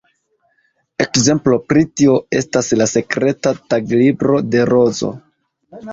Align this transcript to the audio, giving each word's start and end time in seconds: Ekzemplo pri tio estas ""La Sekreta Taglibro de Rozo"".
Ekzemplo 1.03 1.59
pri 1.73 1.83
tio 2.01 2.15
estas 2.39 2.71
""La 2.81 2.87
Sekreta 2.95 3.53
Taglibro 3.75 4.41
de 4.57 4.65
Rozo"". 4.75 5.13